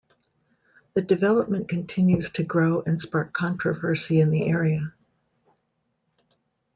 [0.95, 4.95] The development continues to grow and spark controversy in the area.